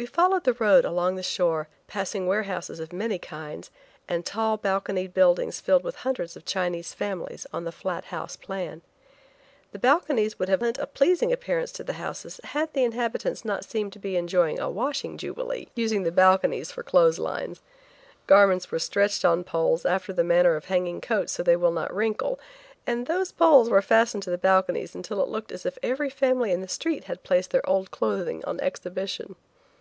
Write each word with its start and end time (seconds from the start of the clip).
We 0.00 0.06
followed 0.06 0.44
the 0.44 0.52
road 0.52 0.84
along 0.84 1.16
the 1.16 1.24
shore, 1.24 1.66
passing 1.88 2.28
warehouses 2.28 2.78
of 2.78 2.92
many 2.92 3.18
kinds 3.18 3.68
and 4.06 4.24
tall 4.24 4.56
balconied 4.56 5.12
buildings 5.12 5.58
filled 5.58 5.82
with 5.82 5.96
hundreds 6.06 6.36
of 6.36 6.44
Chinese 6.44 6.94
families, 6.94 7.48
on 7.52 7.64
the 7.64 7.72
flat 7.72 8.04
house 8.04 8.36
plan. 8.36 8.82
The 9.72 9.78
balconies 9.80 10.38
would 10.38 10.48
have 10.48 10.62
lent 10.62 10.78
a 10.78 10.86
pleasing 10.86 11.32
appearance 11.32 11.72
to 11.72 11.82
the 11.82 11.94
houses 11.94 12.38
had 12.44 12.72
the 12.74 12.84
inhabitants 12.84 13.44
not 13.44 13.64
seemed 13.64 13.92
to 13.92 13.98
be 13.98 14.14
enjoying 14.16 14.60
a 14.60 14.70
washing 14.70 15.18
jubilee, 15.18 15.66
using 15.74 16.04
the 16.04 16.12
balconies 16.12 16.70
for 16.70 16.84
clotheslines. 16.84 17.60
Garments 18.28 18.70
were 18.70 18.78
stretched 18.78 19.24
on 19.24 19.42
poles, 19.42 19.84
after 19.84 20.12
the 20.12 20.22
manner 20.22 20.54
of 20.54 20.66
hanging 20.66 21.00
coats 21.00 21.32
so 21.32 21.42
they 21.42 21.56
will 21.56 21.72
not 21.72 21.92
wrinkle, 21.92 22.38
and 22.86 23.08
those 23.08 23.32
poles 23.32 23.68
were 23.68 23.82
fastened 23.82 24.22
to 24.22 24.30
the 24.30 24.38
balconies 24.38 24.94
until 24.94 25.20
it 25.20 25.28
looked 25.28 25.50
as 25.50 25.66
if 25.66 25.76
every 25.82 26.08
family 26.08 26.52
in 26.52 26.60
the 26.60 26.68
street 26.68 27.02
had 27.10 27.24
placed 27.24 27.50
their 27.50 27.68
old 27.68 27.90
clothing 27.90 28.44
on 28.44 28.60
exhibition. 28.60 29.34